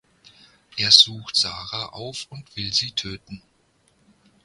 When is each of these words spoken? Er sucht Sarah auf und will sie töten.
Er 0.77 0.89
sucht 0.91 1.35
Sarah 1.35 1.89
auf 1.89 2.25
und 2.31 2.57
will 2.57 2.73
sie 2.73 2.89
töten. 2.91 3.43